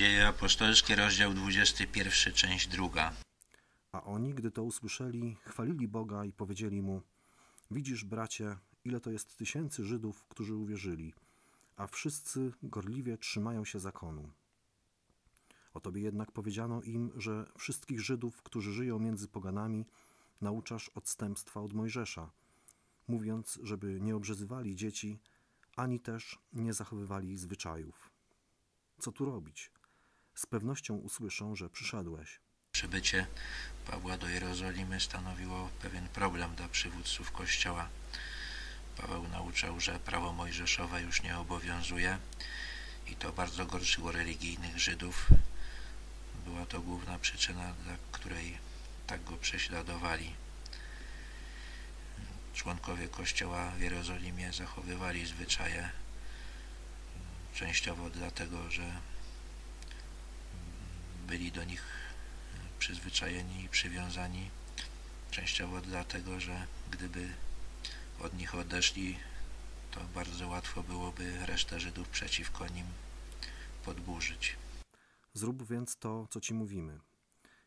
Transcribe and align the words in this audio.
Dzieje 0.00 0.28
apostolskie, 0.28 0.96
rozdział 0.96 1.34
21, 1.34 2.32
część 2.34 2.68
druga. 2.68 3.12
A 3.92 4.04
oni, 4.04 4.34
gdy 4.34 4.50
to 4.50 4.62
usłyszeli, 4.62 5.36
chwalili 5.46 5.88
Boga 5.88 6.24
i 6.24 6.32
powiedzieli 6.32 6.82
mu: 6.82 7.02
Widzisz, 7.70 8.04
bracie, 8.04 8.56
ile 8.84 9.00
to 9.00 9.10
jest 9.10 9.36
tysięcy 9.36 9.84
Żydów, 9.84 10.24
którzy 10.28 10.54
uwierzyli, 10.54 11.14
a 11.76 11.86
wszyscy 11.86 12.52
gorliwie 12.62 13.18
trzymają 13.18 13.64
się 13.64 13.80
zakonu. 13.80 14.30
O 15.74 15.80
tobie 15.80 16.02
jednak 16.02 16.32
powiedziano 16.32 16.82
im, 16.82 17.12
że 17.16 17.46
wszystkich 17.58 18.00
Żydów, 18.00 18.42
którzy 18.42 18.72
żyją 18.72 18.98
między 18.98 19.28
poganami, 19.28 19.86
nauczasz 20.40 20.88
odstępstwa 20.88 21.60
od 21.60 21.72
Mojżesza, 21.72 22.30
mówiąc, 23.08 23.58
żeby 23.62 24.00
nie 24.00 24.16
obrzezywali 24.16 24.76
dzieci, 24.76 25.18
ani 25.76 26.00
też 26.00 26.38
nie 26.52 26.72
zachowywali 26.72 27.36
zwyczajów. 27.36 28.10
Co 28.98 29.12
tu 29.12 29.24
robić? 29.24 29.70
Z 30.40 30.46
pewnością 30.46 30.94
usłyszą, 30.94 31.56
że 31.56 31.70
przyszedłeś. 31.70 32.40
Przybycie 32.72 33.26
Pawła 33.86 34.16
do 34.18 34.28
Jerozolimy 34.28 35.00
stanowiło 35.00 35.68
pewien 35.82 36.08
problem 36.08 36.54
dla 36.54 36.68
przywódców 36.68 37.32
Kościoła. 37.32 37.88
Paweł 38.96 39.28
nauczał, 39.28 39.80
że 39.80 39.98
prawo 39.98 40.32
mojżeszowe 40.32 41.02
już 41.02 41.22
nie 41.22 41.38
obowiązuje 41.38 42.18
i 43.06 43.16
to 43.16 43.32
bardzo 43.32 43.66
gorszyło 43.66 44.12
religijnych 44.12 44.78
Żydów. 44.78 45.28
Była 46.44 46.66
to 46.66 46.80
główna 46.80 47.18
przyczyna, 47.18 47.72
dla 47.84 47.96
której 48.12 48.58
tak 49.06 49.24
go 49.24 49.36
prześladowali. 49.36 50.34
Członkowie 52.54 53.08
Kościoła 53.08 53.70
w 53.70 53.80
Jerozolimie 53.80 54.52
zachowywali 54.52 55.26
zwyczaje, 55.26 55.90
częściowo 57.54 58.10
dlatego, 58.10 58.70
że 58.70 59.09
byli 61.30 61.52
do 61.52 61.64
nich 61.64 61.82
przyzwyczajeni 62.78 63.64
i 63.64 63.68
przywiązani, 63.68 64.50
częściowo 65.30 65.80
dlatego, 65.80 66.40
że 66.40 66.66
gdyby 66.90 67.28
od 68.20 68.34
nich 68.34 68.54
odeszli, 68.54 69.16
to 69.90 70.00
bardzo 70.14 70.48
łatwo 70.48 70.82
byłoby 70.82 71.46
resztę 71.46 71.80
Żydów 71.80 72.08
przeciwko 72.08 72.66
nim 72.66 72.86
podburzyć. 73.84 74.56
Zrób 75.34 75.68
więc 75.68 75.96
to, 75.96 76.26
co 76.30 76.40
ci 76.40 76.54
mówimy. 76.54 77.00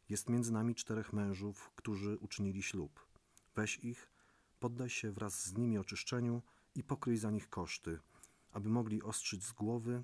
Jest 0.09 0.29
między 0.29 0.51
nami 0.51 0.75
czterech 0.75 1.13
mężów, 1.13 1.71
którzy 1.75 2.17
uczynili 2.17 2.63
ślub. 2.63 3.07
Weź 3.55 3.79
ich, 3.79 4.11
poddaj 4.59 4.89
się 4.89 5.11
wraz 5.11 5.45
z 5.45 5.53
nimi 5.53 5.77
oczyszczeniu 5.77 6.41
i 6.75 6.83
pokryj 6.83 7.17
za 7.17 7.31
nich 7.31 7.49
koszty, 7.49 7.99
aby 8.51 8.69
mogli 8.69 9.03
ostrzyć 9.03 9.43
z 9.43 9.51
głowy. 9.51 10.03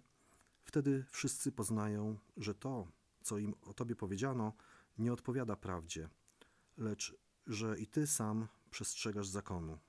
Wtedy 0.64 1.06
wszyscy 1.12 1.52
poznają, 1.52 2.18
że 2.38 2.56
to, 2.56 2.88
co 3.30 3.38
im 3.38 3.56
o 3.62 3.74
tobie 3.74 3.96
powiedziano, 3.96 4.54
nie 4.98 5.14
odpowiada 5.14 5.56
prawdzie, 5.56 6.10
lecz 6.78 7.16
że 7.48 7.80
i 7.80 7.88
ty 7.88 8.08
sam 8.08 8.48
przestrzegasz 8.72 9.28
zakonu. 9.28 9.80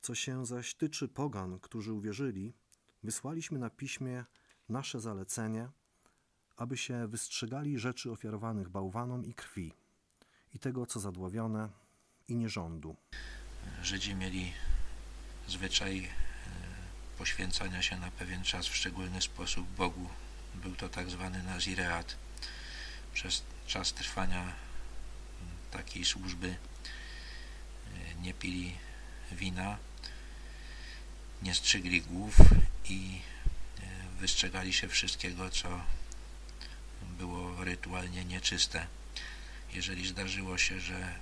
Co 0.00 0.14
się 0.14 0.46
zaś 0.46 0.74
tyczy 0.74 1.08
pogan, 1.08 1.60
którzy 1.60 1.92
uwierzyli, 1.92 2.54
wysłaliśmy 3.02 3.58
na 3.58 3.70
piśmie 3.70 4.24
nasze 4.68 5.00
zalecenie, 5.00 5.68
aby 6.56 6.76
się 6.76 7.06
wystrzegali 7.08 7.78
rzeczy 7.78 8.10
ofiarowanych 8.10 8.68
bałwanom 8.68 9.24
i 9.24 9.34
krwi, 9.34 9.72
i 10.54 10.58
tego, 10.58 10.86
co 10.86 11.00
zadławione, 11.00 11.68
i 12.28 12.36
nierządu. 12.36 12.96
Żydzi 13.82 14.14
mieli 14.14 14.52
zwyczaj 15.48 16.04
e, 16.04 16.10
poświęcania 17.18 17.82
się 17.82 17.98
na 17.98 18.10
pewien 18.10 18.42
czas 18.42 18.66
w 18.66 18.76
szczególny 18.76 19.22
sposób 19.22 19.66
Bogu. 19.66 20.08
Był 20.54 20.76
to 20.76 20.88
tak 20.88 21.10
zwany 21.10 21.42
nazireat. 21.42 22.16
Przez 23.14 23.42
czas 23.66 23.92
trwania 23.92 24.52
takiej 25.70 26.04
służby 26.04 26.48
e, 26.48 28.14
nie 28.22 28.34
pili 28.34 28.76
wina, 29.32 29.78
nie 31.42 31.54
strzygli 31.54 32.02
głów 32.02 32.36
i 32.84 33.20
e, 33.78 33.82
wystrzegali 34.20 34.72
się 34.72 34.88
wszystkiego, 34.88 35.50
co 35.50 35.80
było 37.18 37.64
rytualnie 37.64 38.24
nieczyste. 38.24 38.86
Jeżeli 39.72 40.06
zdarzyło 40.06 40.58
się, 40.58 40.80
że 40.80 41.14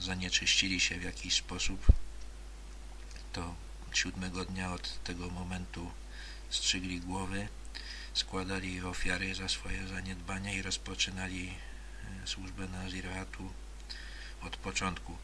zanieczyścili 0.00 0.80
się 0.80 0.98
w 0.98 1.02
jakiś 1.02 1.34
sposób, 1.34 1.86
to 3.32 3.54
siódmego 3.94 4.44
dnia 4.44 4.72
od 4.72 5.04
tego 5.04 5.30
momentu 5.30 5.90
strzygli 6.50 7.00
głowy, 7.00 7.48
składali 8.16 8.82
ofiary 8.82 9.34
za 9.34 9.48
swoje 9.48 9.88
zaniedbania 9.88 10.52
i 10.52 10.62
rozpoczynali 10.62 11.54
e, 12.22 12.26
służbę 12.26 12.68
naziratu 12.68 13.52
od 14.42 14.56
początku. 14.56 15.16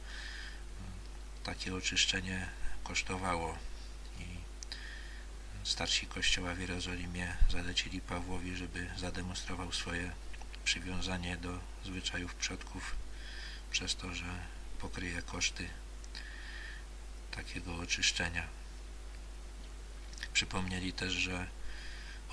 Takie 1.44 1.74
oczyszczenie 1.74 2.48
kosztowało 2.84 3.58
i 4.20 4.24
starsi 5.64 6.06
kościoła 6.06 6.54
w 6.54 6.60
Jerozolimie 6.60 7.36
zalecili 7.50 8.00
Pawłowi, 8.00 8.56
żeby 8.56 8.90
zademonstrował 8.96 9.72
swoje 9.72 10.12
przywiązanie 10.64 11.36
do 11.36 11.58
zwyczajów 11.84 12.34
przodków 12.34 12.96
przez 13.70 13.96
to, 13.96 14.14
że 14.14 14.38
pokryje 14.78 15.22
koszty 15.22 15.68
takiego 17.30 17.76
oczyszczenia. 17.76 18.46
Przypomnieli 20.32 20.92
też, 20.92 21.12
że 21.12 21.46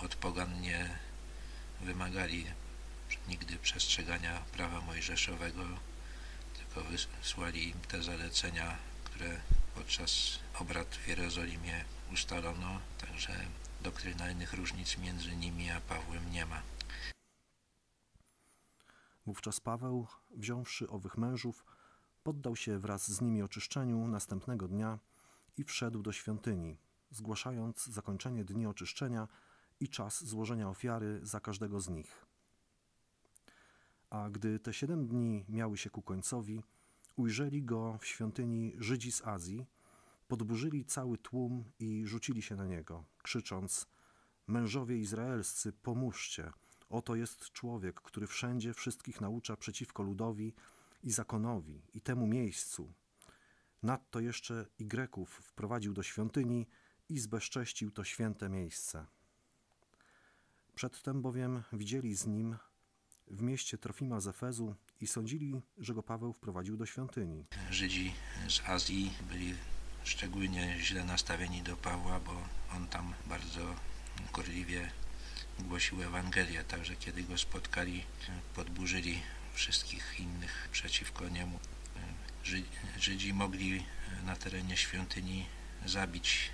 od 0.04 0.16
pogan 0.16 0.62
nie 0.62 0.90
wymagali 1.82 2.46
nigdy 3.28 3.58
przestrzegania 3.58 4.40
prawa 4.52 4.82
mojżeszowego, 4.82 5.64
tylko 6.54 6.90
wysłali 6.90 7.70
im 7.70 7.80
te 7.80 8.04
zalecenia, 8.04 8.78
które 9.04 9.42
podczas 9.76 10.40
obrad 10.60 10.96
w 10.96 11.08
Jerozolimie 11.08 11.86
ustalono, 12.14 12.80
także 12.98 13.46
doktrynalnych 13.82 14.54
różnic 14.54 14.98
między 14.98 15.36
nimi 15.36 15.72
a 15.72 15.82
Pawłem 15.82 16.31
nie 16.31 16.46
ma. 16.46 16.62
Wówczas 19.26 19.60
Paweł, 19.60 20.08
wziąwszy 20.31 20.90
owych 20.90 21.18
mężów, 21.18 21.66
poddał 22.24 22.56
się 22.56 22.80
wraz 22.80 23.12
z 23.12 23.22
nimi 23.22 23.42
oczyszczeniu 23.42 24.08
następnego 24.08 24.68
dnia 24.68 25.00
i 25.58 25.64
wszedł 25.64 26.02
do 26.02 26.12
świątyni, 26.12 26.78
zgłaszając 27.12 27.86
zakończenie 27.86 28.46
dni 28.46 28.66
oczyszczenia 28.66 29.28
i 29.79 29.90
czas 29.90 30.23
złożenia 30.23 30.69
ofiary 30.69 31.19
za 31.23 31.40
każdego 31.40 31.79
z 31.79 31.90
nich. 31.90 32.25
A 34.09 34.29
gdy 34.29 34.59
te 34.59 34.73
siedem 34.73 35.07
dni 35.07 35.45
miały 35.50 35.78
się 35.78 35.90
ku 35.90 36.01
końcowi, 36.01 36.63
ujrzeli 37.16 37.63
go 37.63 37.97
w 38.01 38.06
świątyni 38.06 38.73
Żydzi 38.78 39.12
z 39.12 39.28
Azji, 39.28 39.66
podburzyli 40.28 40.85
cały 40.85 41.18
tłum 41.18 41.63
i 41.79 42.06
rzucili 42.06 42.41
się 42.41 42.56
na 42.56 42.66
niego, 42.66 43.06
krzycząc: 43.23 43.88
Mężowie 44.47 44.97
izraelscy, 44.97 45.73
pomóżcie! 45.73 46.51
Oto 46.89 47.16
jest 47.16 47.51
człowiek, 47.51 48.01
który 48.01 48.28
wszędzie 48.28 48.73
wszystkich 48.73 49.22
naucza 49.22 49.57
przeciwko 49.57 50.03
ludowi 50.03 50.53
i 51.03 51.12
zakonowi 51.12 51.81
i 51.94 52.01
temu 52.01 52.28
miejscu. 52.28 52.94
Nadto 53.84 54.19
jeszcze 54.19 54.66
i 54.79 54.85
Greków 54.85 55.29
wprowadził 55.29 55.94
do 55.94 56.03
świątyni 56.03 56.68
i 57.09 57.19
zbezcześcił 57.19 57.91
to 57.91 58.03
święte 58.03 58.50
miejsce. 58.50 59.06
Przedtem 60.80 61.22
bowiem 61.22 61.64
widzieli 61.74 62.16
z 62.16 62.26
nim 62.26 62.58
w 63.28 63.42
mieście 63.42 63.78
Trofima 63.78 64.20
z 64.20 64.28
Efezu 64.28 64.76
i 65.02 65.08
sądzili, 65.08 65.62
że 65.78 65.94
go 65.94 66.04
Paweł 66.04 66.34
wprowadził 66.34 66.78
do 66.78 66.86
świątyni. 66.86 67.46
Żydzi 67.72 68.14
z 68.48 68.70
Azji 68.70 69.14
byli 69.30 69.56
szczególnie 70.04 70.76
źle 70.80 71.04
nastawieni 71.04 71.62
do 71.62 71.78
Pawła, 71.78 72.20
bo 72.20 72.31
on 72.76 72.88
tam 72.88 73.14
bardzo 73.26 73.76
gorliwie 74.34 74.92
głosił 75.60 76.04
Ewangelię, 76.04 76.64
także 76.64 76.96
kiedy 76.96 77.24
go 77.24 77.38
spotkali, 77.38 78.04
podburzyli 78.56 79.22
wszystkich 79.54 80.20
innych 80.20 80.70
przeciwko 80.72 81.30
niemu. 81.30 81.60
Żydzi 83.00 83.34
mogli 83.34 83.86
na 84.26 84.36
terenie 84.36 84.78
świątyni 84.78 85.46
zabić 85.86 86.52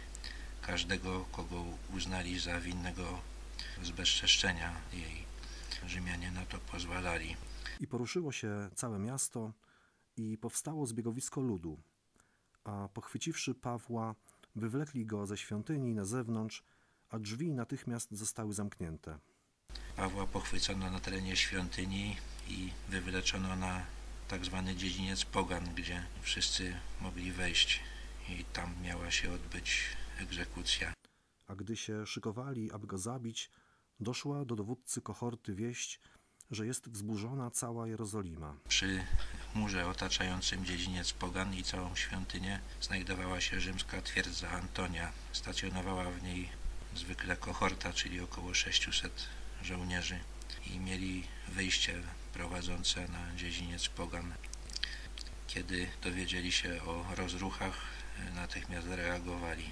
każdego, 0.62 1.25
kogo 1.31 1.66
uznali 1.94 2.39
za 2.39 2.60
winnego 2.60 3.34
zbezczeszczenia 3.83 4.81
jej. 4.94 5.25
Rzymianie 5.88 6.31
na 6.31 6.45
to 6.45 6.57
pozwalali. 6.57 7.36
I 7.80 7.88
poruszyło 7.88 8.31
się 8.31 8.69
całe 8.75 9.00
miasto 9.00 9.54
i 10.18 10.38
powstało 10.38 10.86
zbiegowisko 10.86 11.42
ludu, 11.42 11.80
a 12.63 12.89
pochwyciwszy 12.94 13.56
Pawła, 13.56 14.16
wywlekli 14.56 15.06
go 15.06 15.25
ze 15.25 15.38
świątyni 15.38 15.94
na 15.94 16.06
zewnątrz, 16.06 16.63
a 17.10 17.19
drzwi 17.19 17.54
natychmiast 17.54 18.12
zostały 18.12 18.54
zamknięte. 18.54 19.19
Pawła 19.95 20.27
pochwycono 20.27 20.92
na 20.92 21.00
terenie 21.00 21.36
świątyni 21.36 22.18
i 22.48 22.72
wywleczono 22.89 23.56
na 23.56 23.86
tak 24.27 24.45
zwany 24.45 24.75
dziedziniec 24.75 25.25
Pogan, 25.25 25.74
gdzie 25.75 26.06
wszyscy 26.22 26.77
mogli 27.01 27.31
wejść 27.31 27.83
i 28.30 28.45
tam 28.45 28.81
miała 28.81 29.12
się 29.12 29.31
odbyć 29.31 29.83
egzekucja. 30.19 30.94
A 31.48 31.56
gdy 31.56 31.77
się 31.77 32.07
szykowali, 32.07 32.72
aby 32.72 32.88
go 32.88 32.98
zabić, 32.98 33.51
doszła 34.00 34.45
do 34.45 34.56
dowódcy 34.56 35.01
kohorty 35.01 35.56
wieść, 35.56 36.00
że 36.51 36.65
jest 36.65 36.89
wzburzona 36.89 37.51
cała 37.51 37.88
Jerozolima. 37.88 38.57
Przy 38.68 39.03
murze 39.56 39.88
otaczającym 39.88 40.65
dziedziniec 40.65 41.13
Pogan 41.13 41.53
i 41.53 41.63
całą 41.63 41.95
świątynię 41.95 42.59
znajdowała 42.81 43.42
się 43.42 43.59
rzymska 43.59 44.01
twierdza 44.01 44.50
Antonia. 44.50 45.12
Stacjonowała 45.31 46.12
w 46.12 46.24
niej 46.24 46.50
zwykle 46.95 47.38
kohorta, 47.38 47.94
czyli 47.94 48.19
około 48.19 48.53
600 48.53 49.27
żołnierzy 49.62 50.19
i 50.71 50.80
mieli 50.80 51.24
wyjście 51.48 52.01
prowadzące 52.33 53.07
na 53.07 53.36
dziedziniec 53.36 53.89
Pogan. 53.89 54.33
Kiedy 55.48 55.88
dowiedzieli 56.03 56.51
się 56.51 56.83
o 56.83 57.15
rozruchach, 57.15 57.75
natychmiast 58.36 58.88
reagowali. 58.88 59.71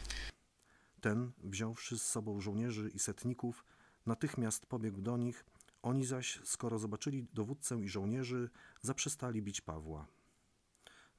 Ten, 1.01 1.31
wziąwszy 1.43 1.99
z 1.99 2.05
sobą 2.09 2.41
żołnierzy 2.41 2.91
i 2.93 2.99
setników, 2.99 3.65
natychmiast 4.05 4.65
pobiegł 4.65 5.01
do 5.01 5.17
nich, 5.17 5.45
oni 5.81 6.05
zaś, 6.05 6.39
skoro 6.43 6.79
zobaczyli 6.79 7.27
dowódcę 7.33 7.79
i 7.79 7.89
żołnierzy, 7.89 8.49
zaprzestali 8.81 9.41
bić 9.41 9.61
Pawła. 9.61 10.07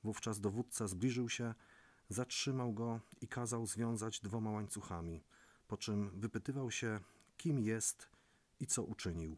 Wówczas 0.05 0.41
dowódca 0.41 0.87
zbliżył 0.87 1.29
się, 1.29 1.55
zatrzymał 2.09 2.73
go 2.73 3.01
i 3.21 3.29
kazał 3.29 3.67
związać 3.67 4.21
dwoma 4.21 4.51
łańcuchami, 4.51 5.23
po 5.69 5.77
czym 5.77 6.21
wypytywał 6.21 6.71
się, 6.71 7.01
kim 7.37 7.59
jest 7.59 8.09
i 8.61 8.67
co 8.67 8.83
uczynił. 8.83 9.37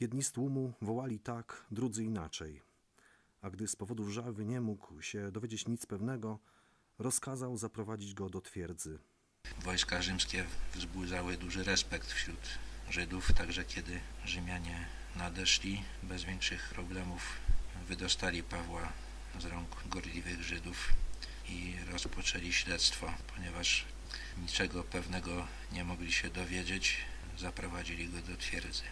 Jedni 0.00 0.22
z 0.22 0.32
tłumu 0.32 0.72
wołali 0.82 1.20
tak, 1.20 1.66
drudzy 1.70 2.04
inaczej, 2.04 2.62
a 3.40 3.50
gdy 3.50 3.68
z 3.68 3.76
powodu 3.76 4.04
wrzawy 4.04 4.44
nie 4.44 4.60
mógł 4.60 5.02
się 5.02 5.32
dowiedzieć 5.32 5.68
nic 5.68 5.86
pewnego, 5.86 6.38
rozkazał 6.98 7.56
zaprowadzić 7.56 8.14
go 8.14 8.30
do 8.30 8.40
twierdzy. 8.40 8.98
Wojska 9.58 10.02
rzymskie 10.02 10.44
wzbudzały 10.74 11.36
duży 11.36 11.64
respekt 11.64 12.12
wśród 12.12 12.40
Żydów, 12.90 13.32
także 13.32 13.64
kiedy 13.64 14.00
Rzymianie 14.24 14.86
nadeszli, 15.16 15.82
bez 16.02 16.24
większych 16.24 16.68
problemów 16.68 17.22
wydostali 17.86 18.42
Pawła 18.42 18.92
z 19.38 19.44
rąk 19.44 19.88
gorliwych 19.88 20.42
Żydów 20.42 20.92
i 21.48 21.74
rozpoczęli 21.92 22.52
śledztwo, 22.52 23.14
ponieważ 23.34 23.84
niczego 24.38 24.84
pewnego 24.84 25.46
nie 25.72 25.84
mogli 25.84 26.12
się 26.12 26.30
dowiedzieć, 26.30 26.96
zaprowadzili 27.38 28.08
go 28.08 28.22
do 28.22 28.36
twierdzy. 28.36 28.82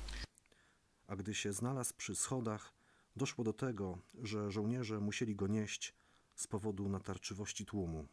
A 1.06 1.16
gdy 1.16 1.34
się 1.34 1.52
znalazł 1.52 1.94
przy 1.96 2.16
schodach, 2.16 2.72
doszło 3.16 3.44
do 3.44 3.52
tego, 3.52 3.98
że 4.22 4.50
żołnierze 4.50 5.00
musieli 5.00 5.36
go 5.36 5.46
nieść 5.46 5.94
z 6.34 6.46
powodu 6.46 6.88
natarczywości 6.88 7.66
tłumu. 7.66 8.08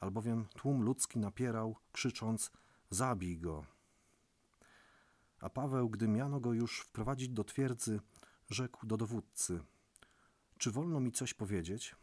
Albowiem 0.00 0.44
tłum 0.54 0.82
ludzki 0.82 1.18
napierał, 1.18 1.76
krzycząc: 1.92 2.50
Zabij 2.90 3.38
go! 3.38 3.66
A 5.40 5.50
Paweł, 5.50 5.90
gdy 5.90 6.08
miano 6.08 6.40
go 6.40 6.52
już 6.52 6.80
wprowadzić 6.80 7.28
do 7.28 7.44
twierdzy, 7.44 8.00
rzekł 8.50 8.86
do 8.86 8.96
dowódcy: 8.96 9.60
Czy 10.58 10.70
wolno 10.70 11.00
mi 11.00 11.12
coś 11.12 11.34
powiedzieć? 11.34 11.96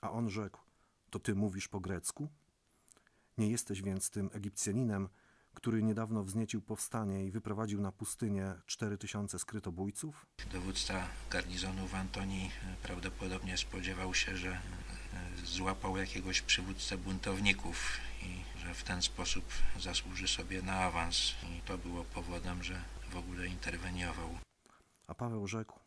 A 0.00 0.10
on 0.10 0.30
rzekł: 0.30 0.60
To 1.10 1.18
ty 1.18 1.34
mówisz 1.34 1.68
po 1.68 1.80
grecku? 1.80 2.28
Nie 3.38 3.50
jesteś 3.50 3.82
więc 3.82 4.10
tym 4.10 4.30
Egipcjaninem, 4.32 5.08
który 5.54 5.82
niedawno 5.82 6.24
wzniecił 6.24 6.62
powstanie 6.62 7.24
i 7.24 7.30
wyprowadził 7.30 7.80
na 7.80 7.92
pustynię 7.92 8.54
cztery 8.66 8.98
tysiące 8.98 9.38
skrytobójców? 9.38 10.26
Dowódca 10.52 11.06
garnizonu 11.30 11.86
w 11.86 11.94
Antonii 11.94 12.50
prawdopodobnie 12.82 13.58
spodziewał 13.58 14.14
się, 14.14 14.36
że 14.36 14.50
e, 14.50 14.60
złapał 15.44 15.96
jakiegoś 15.96 16.42
przywódcę 16.42 16.98
buntowników 16.98 17.76
i 18.22 18.60
że 18.60 18.74
w 18.74 18.84
ten 18.84 19.02
sposób 19.02 19.44
zasłuży 19.80 20.28
sobie 20.28 20.62
na 20.62 20.72
awans. 20.72 21.16
I 21.58 21.60
to 21.60 21.78
było 21.78 22.04
powodem, 22.04 22.62
że 22.62 22.82
w 23.10 23.16
ogóle 23.16 23.46
interweniował. 23.46 24.38
A 25.06 25.14
Paweł 25.14 25.46
rzekł: 25.46 25.80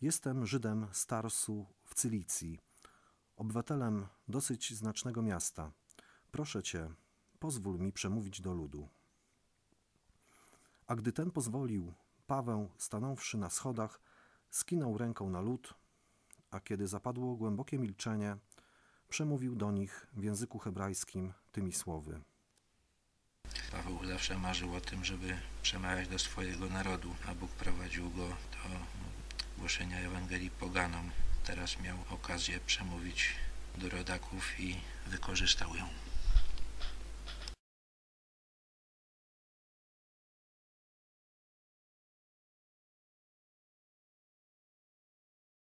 Jestem 0.00 0.46
Żydem 0.46 0.86
z 0.92 1.06
Tarsu 1.06 1.66
w 1.84 1.94
Cylicji, 1.94 2.58
obywatelem 3.36 4.06
dosyć 4.28 4.74
znacznego 4.74 5.22
miasta. 5.22 5.72
Proszę 6.30 6.62
cię, 6.62 6.90
pozwól 7.38 7.78
mi 7.78 7.92
przemówić 7.92 8.40
do 8.40 8.52
ludu. 8.52 8.88
A 10.86 10.96
gdy 10.96 11.12
ten 11.12 11.30
pozwolił, 11.30 11.94
Paweł, 12.26 12.70
stanąwszy 12.78 13.38
na 13.38 13.50
schodach, 13.50 14.00
skinął 14.50 14.98
ręką 14.98 15.30
na 15.30 15.40
lud, 15.40 15.74
a 16.52 16.60
kiedy 16.60 16.88
zapadło 16.88 17.36
głębokie 17.36 17.78
milczenie, 17.78 18.36
przemówił 19.08 19.56
do 19.56 19.72
nich 19.72 20.06
w 20.12 20.22
języku 20.22 20.58
hebrajskim 20.58 21.32
tymi 21.52 21.72
słowy. 21.72 22.20
Paweł 23.72 24.04
zawsze 24.06 24.38
marzył 24.38 24.74
o 24.74 24.80
tym, 24.80 25.04
żeby 25.04 25.36
przemawiać 25.62 26.08
do 26.08 26.18
swojego 26.18 26.68
narodu, 26.68 27.14
a 27.28 27.34
Bóg 27.34 27.50
prowadził 27.50 28.10
go 28.10 28.28
do 28.28 28.68
głoszenia 29.58 29.98
Ewangelii 29.98 30.50
poganom. 30.50 31.10
Teraz 31.44 31.80
miał 31.80 31.98
okazję 32.10 32.60
przemówić 32.66 33.34
do 33.78 33.88
rodaków 33.88 34.60
i 34.60 34.76
wykorzystał 35.06 35.76
ją. 35.76 35.84